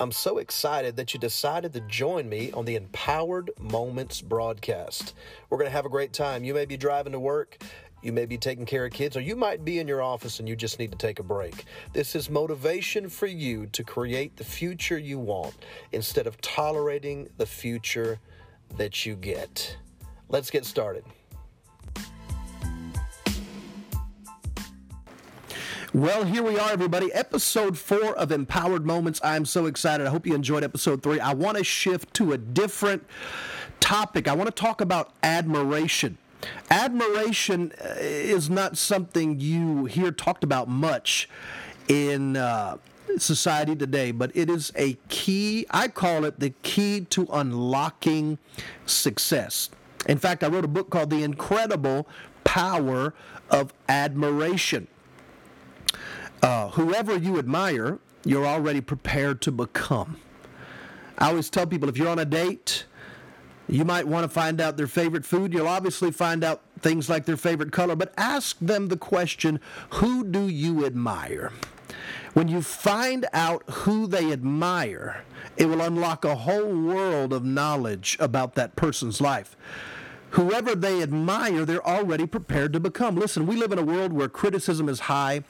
[0.00, 5.14] I'm so excited that you decided to join me on the Empowered Moments broadcast.
[5.50, 6.44] We're going to have a great time.
[6.44, 7.60] You may be driving to work,
[8.00, 10.48] you may be taking care of kids, or you might be in your office and
[10.48, 11.64] you just need to take a break.
[11.94, 15.54] This is motivation for you to create the future you want
[15.90, 18.20] instead of tolerating the future
[18.76, 19.78] that you get.
[20.28, 21.02] Let's get started.
[25.94, 27.10] Well, here we are, everybody.
[27.14, 29.20] Episode four of Empowered Moments.
[29.24, 30.06] I'm so excited.
[30.06, 31.18] I hope you enjoyed episode three.
[31.18, 33.06] I want to shift to a different
[33.80, 34.28] topic.
[34.28, 36.18] I want to talk about admiration.
[36.70, 41.26] Admiration uh, is not something you hear talked about much
[41.88, 42.76] in uh,
[43.16, 48.36] society today, but it is a key, I call it the key to unlocking
[48.84, 49.70] success.
[50.06, 52.06] In fact, I wrote a book called The Incredible
[52.44, 53.14] Power
[53.48, 54.86] of Admiration
[56.42, 60.18] uh, whoever you admire, you're already prepared to become.
[61.18, 62.84] I always tell people if you're on a date,
[63.68, 65.52] you might want to find out their favorite food.
[65.52, 70.24] You'll obviously find out things like their favorite color, but ask them the question who
[70.24, 71.52] do you admire?
[72.34, 75.24] When you find out who they admire,
[75.56, 79.56] it will unlock a whole world of knowledge about that person's life
[80.30, 83.16] whoever they admire, they're already prepared to become.
[83.16, 85.42] Listen, we live in a world where criticism is high,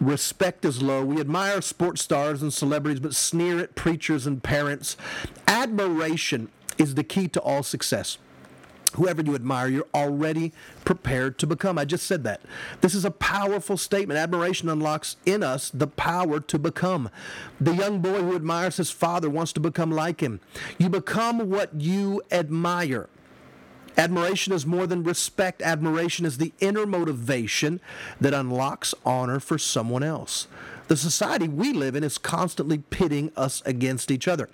[0.00, 1.04] respect is low.
[1.04, 4.96] We admire sports stars and celebrities, but sneer at preachers and parents.
[5.46, 8.18] Admiration is the key to all success.
[8.94, 10.52] Whoever you admire, you're already
[10.84, 11.78] prepared to become.
[11.78, 12.40] I just said that.
[12.80, 14.18] This is a powerful statement.
[14.18, 17.10] Admiration unlocks in us the power to become.
[17.60, 20.40] The young boy who admires his father wants to become like him.
[20.78, 23.10] You become what you admire.
[23.98, 25.60] Admiration is more than respect.
[25.60, 27.80] Admiration is the inner motivation
[28.20, 30.46] that unlocks honor for someone else.
[30.86, 34.48] The society we live in is constantly pitting us against each other.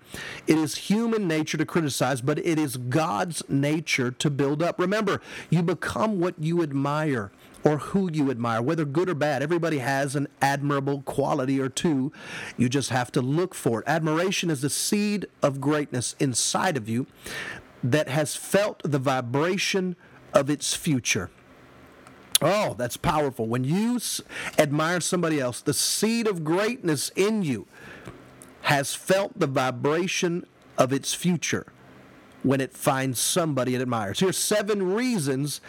[0.47, 4.81] It is human nature to criticize, but it is God's nature to build up.
[4.81, 5.21] Remember,
[5.51, 7.31] you become what you admire
[7.63, 9.43] or who you admire, whether good or bad.
[9.43, 12.13] Everybody has an admirable quality or two.
[12.57, 13.85] You just have to look for it.
[13.87, 17.07] Admiration is the seed of greatness inside of you
[17.85, 19.95] that has felt the vibration
[20.33, 21.31] of its future.
[22.41, 23.47] Oh, that's powerful.
[23.47, 24.01] When you
[24.59, 27.67] admire somebody else, the seed of greatness in you
[28.63, 30.47] has felt the vibration
[30.79, 31.67] of its future
[32.43, 34.21] when it finds somebody it admires.
[34.21, 35.61] Here's seven reasons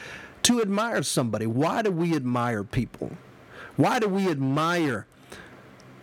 [0.43, 1.45] to admire somebody.
[1.45, 3.11] Why do we admire people?
[3.75, 5.05] Why do we admire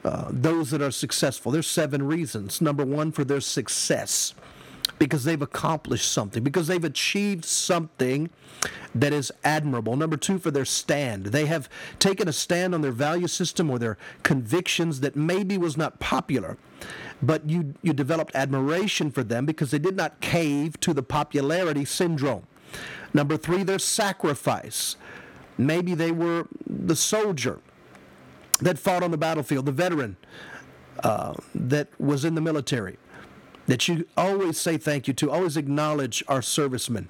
[0.04, 1.52] uh, those that are successful?
[1.52, 2.60] There's seven reasons.
[2.60, 4.34] Number one, for their success
[5.02, 8.30] because they've accomplished something, because they've achieved something
[8.94, 9.96] that is admirable.
[9.96, 11.26] Number two, for their stand.
[11.26, 11.68] They have
[11.98, 16.56] taken a stand on their value system or their convictions that maybe was not popular,
[17.20, 21.84] but you, you developed admiration for them because they did not cave to the popularity
[21.84, 22.46] syndrome.
[23.12, 24.94] Number three, their sacrifice.
[25.58, 27.58] Maybe they were the soldier
[28.60, 30.16] that fought on the battlefield, the veteran
[31.02, 32.98] uh, that was in the military
[33.66, 37.08] that you always say thank you to, always acknowledge our servicemen.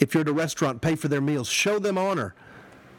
[0.00, 2.34] If you're at a restaurant, pay for their meals, show them honor,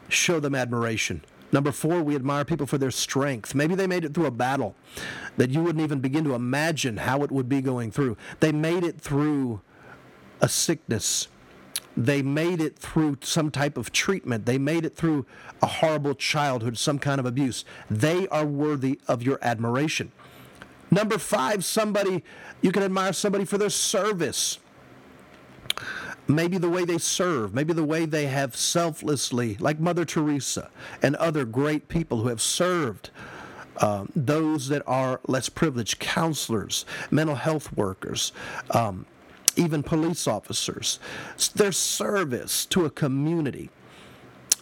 [0.08, 1.22] show them admiration.
[1.52, 3.54] Number four, we admire people for their strength.
[3.54, 4.74] Maybe they made it through a battle
[5.36, 8.16] that you wouldn't even begin to imagine how it would be going through.
[8.40, 9.60] They made it through
[10.40, 11.28] a sickness.
[11.96, 14.44] They made it through some type of treatment.
[14.44, 15.24] They made it through
[15.62, 17.64] a horrible childhood, some kind of abuse.
[17.88, 20.12] They are worthy of your admiration.
[20.90, 22.22] Number five, somebody,
[22.62, 24.58] you can admire somebody for their service.
[26.28, 30.70] Maybe the way they serve, maybe the way they have selflessly, like Mother Teresa
[31.02, 33.10] and other great people who have served
[33.80, 38.32] um, those that are less privileged, counselors, mental health workers,
[38.70, 39.06] um,
[39.56, 40.98] even police officers.
[41.54, 43.70] Their service to a community,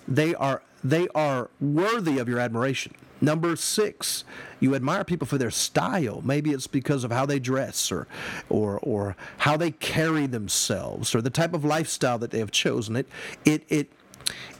[0.06, 2.94] they are they are worthy of your admiration.
[3.20, 4.24] Number six,
[4.60, 6.20] you admire people for their style.
[6.24, 8.06] Maybe it's because of how they dress or,
[8.48, 12.96] or, or how they carry themselves or the type of lifestyle that they have chosen.
[12.96, 13.06] It,
[13.44, 13.92] it, it,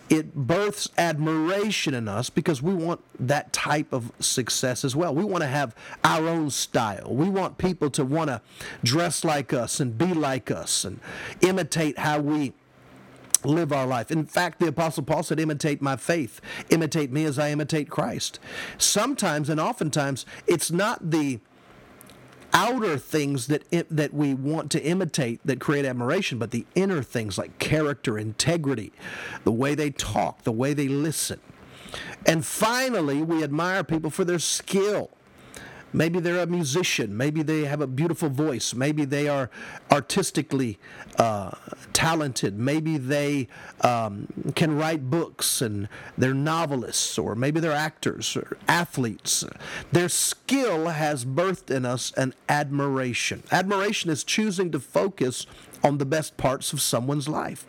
[0.09, 5.15] it births admiration in us because we want that type of success as well.
[5.15, 7.15] We want to have our own style.
[7.15, 8.43] We want people to want to
[8.83, 11.01] dress like us and be like us and
[11.41, 12.53] imitate how we
[13.45, 14.11] live our life.
[14.11, 18.39] In fact, the Apostle Paul said, imitate my faith, imitate me as I imitate Christ.
[18.79, 21.41] Sometimes and oftentimes, it's not the
[22.53, 27.37] outer things that that we want to imitate that create admiration, but the inner things
[27.37, 28.93] like character, integrity,
[29.43, 31.41] the way they talk, the way they listen.
[32.27, 35.11] And finally, we admire people for their skill.
[35.95, 37.17] Maybe they're a musician.
[37.17, 38.75] Maybe they have a beautiful voice.
[38.75, 39.49] Maybe they are
[39.93, 40.81] artistically
[41.19, 41.53] uh,
[41.93, 42.59] talented.
[42.59, 43.47] Maybe they
[43.83, 44.27] um,
[44.57, 45.89] can write books and
[46.19, 49.45] they're novelists, or maybe they're actors or athletes.
[49.93, 53.45] Their skill has birthed in us an admiration.
[53.53, 55.47] Admiration is choosing to focus
[55.85, 57.67] on the best parts of someone's life.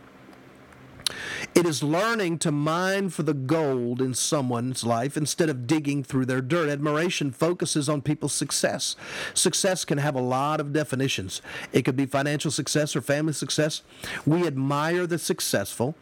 [1.53, 6.25] It is learning to mine for the gold in someone's life instead of digging through
[6.25, 6.69] their dirt.
[6.69, 8.95] Admiration focuses on people's success.
[9.33, 11.41] Success can have a lot of definitions.
[11.71, 13.81] It could be financial success or family success.
[14.25, 15.95] We admire the successful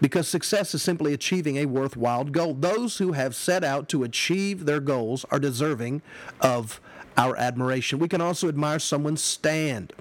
[0.00, 2.54] because success is simply achieving a worthwhile goal.
[2.54, 6.02] Those who have set out to achieve their goals are deserving
[6.40, 6.80] of
[7.16, 7.98] our admiration.
[7.98, 9.92] We can also admire someone's stand.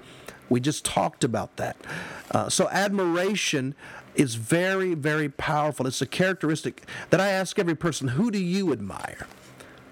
[0.49, 1.77] We just talked about that.
[2.31, 3.75] Uh, so, admiration
[4.19, 5.87] is very, very powerful.
[5.87, 9.27] It's a characteristic that I ask every person who do you admire?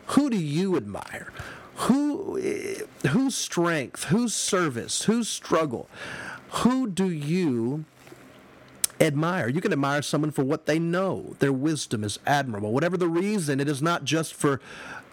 [0.07, 1.31] Who do you admire?
[1.75, 5.89] Who, eh, whose strength, whose service, whose struggle,
[6.49, 7.85] who do you
[8.99, 9.47] admire.
[9.47, 11.35] You can admire someone for what they know.
[11.39, 12.71] Their wisdom is admirable.
[12.71, 14.59] Whatever the reason, it is not just for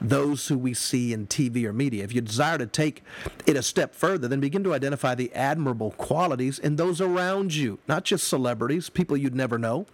[0.00, 2.04] those who we see in TV or media.
[2.04, 3.02] If you desire to take
[3.46, 7.78] it a step further, then begin to identify the admirable qualities in those around you,
[7.88, 9.86] not just celebrities, people you'd never know,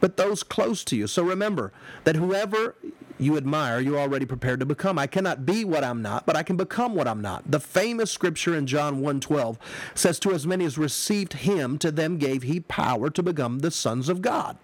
[0.00, 1.06] but those close to you.
[1.06, 1.72] So remember
[2.04, 2.74] that whoever
[3.18, 4.98] you admire, you're already prepared to become.
[4.98, 7.50] I cannot be what I'm not, but I can become what I'm not.
[7.50, 9.58] The famous scripture in John 1:12
[9.94, 13.70] says to as many as received him to them gave he power to become the
[13.70, 14.56] sons of God.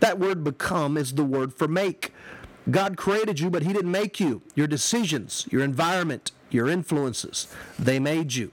[0.00, 2.12] That word become is the word for make.
[2.70, 4.42] God created you, but he didn't make you.
[4.54, 7.48] Your decisions, your environment, your influences,
[7.78, 8.52] they made you.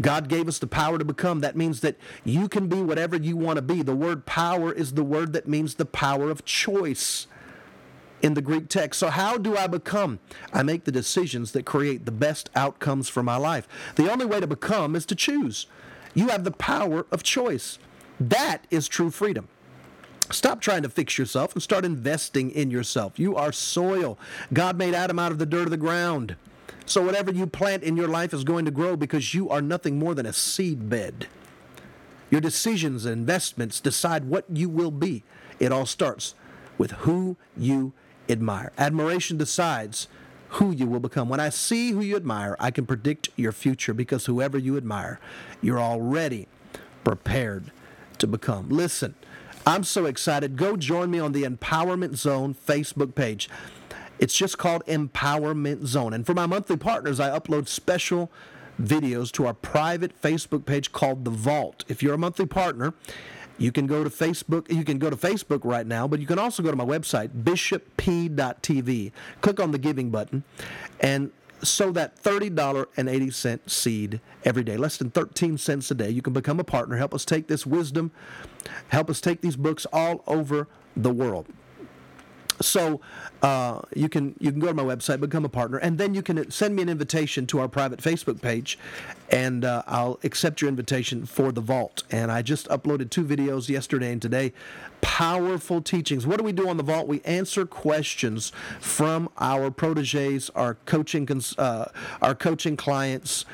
[0.00, 1.40] God gave us the power to become.
[1.40, 3.82] That means that you can be whatever you want to be.
[3.82, 7.26] The word power is the word that means the power of choice
[8.22, 9.00] in the Greek text.
[9.00, 10.18] So, how do I become?
[10.52, 13.68] I make the decisions that create the best outcomes for my life.
[13.96, 15.66] The only way to become is to choose.
[16.14, 17.78] You have the power of choice.
[18.18, 19.48] That is true freedom.
[20.30, 23.18] Stop trying to fix yourself and start investing in yourself.
[23.18, 24.18] You are soil.
[24.52, 26.36] God made Adam out of the dirt of the ground.
[26.84, 29.98] So, whatever you plant in your life is going to grow because you are nothing
[29.98, 31.28] more than a seed bed.
[32.30, 35.22] Your decisions and investments decide what you will be.
[35.58, 36.34] It all starts
[36.76, 37.92] with who you
[38.28, 38.72] admire.
[38.78, 40.08] Admiration decides
[40.50, 41.28] who you will become.
[41.28, 45.20] When I see who you admire, I can predict your future because whoever you admire,
[45.60, 46.48] you're already
[47.04, 47.70] prepared
[48.18, 48.68] to become.
[48.68, 49.14] Listen,
[49.66, 50.56] I'm so excited.
[50.56, 53.50] Go join me on the Empowerment Zone Facebook page.
[54.18, 56.12] It's just called Empowerment Zone.
[56.12, 58.30] And for my monthly partners, I upload special
[58.80, 61.84] videos to our private Facebook page called The Vault.
[61.88, 62.94] If you're a monthly partner,
[63.58, 64.72] you can go to Facebook.
[64.72, 67.30] You can go to Facebook right now, but you can also go to my website,
[67.42, 69.12] bishopp.tv.
[69.40, 70.44] Click on the giving button
[71.00, 71.30] and
[71.62, 76.08] sow that $30.80 seed every day, less than 13 cents a day.
[76.08, 76.96] You can become a partner.
[76.96, 78.12] Help us take this wisdom,
[78.88, 81.46] help us take these books all over the world.
[82.60, 83.00] So
[83.42, 86.22] uh, you can you can go to my website, become a partner, and then you
[86.22, 88.78] can send me an invitation to our private Facebook page,
[89.30, 92.02] and uh, I'll accept your invitation for the vault.
[92.10, 94.52] And I just uploaded two videos yesterday and today,
[95.00, 96.26] powerful teachings.
[96.26, 97.06] What do we do on the vault?
[97.06, 98.50] We answer questions
[98.80, 101.28] from our proteges, our coaching
[101.58, 101.86] uh,
[102.20, 103.44] our coaching clients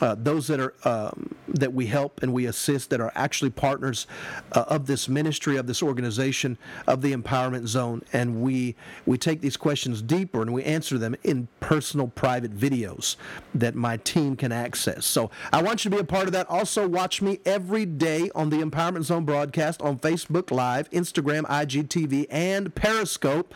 [0.00, 4.06] uh, those that are um, that we help and we assist that are actually partners
[4.52, 8.02] uh, of this ministry of this organization of the empowerment zone.
[8.12, 13.16] And we we take these questions deeper and we answer them in personal private videos
[13.54, 15.04] that my team can access.
[15.06, 16.48] So i want you to be a part of that.
[16.48, 22.26] Also watch me every day on the empowerment zone broadcast on facebook live instagram igtv
[22.30, 23.54] and periscope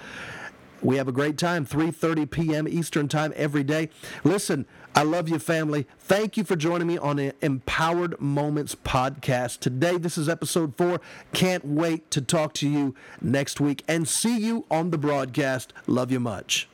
[0.83, 3.89] we have a great time 3.30 p.m eastern time every day
[4.25, 5.87] listen I love you, family.
[6.01, 9.61] Thank you for joining me on the Empowered Moments podcast.
[9.61, 11.01] Today, this is episode four.
[11.33, 15.73] Can't wait to talk to you next week and see you on the broadcast.
[15.87, 16.70] Love you much.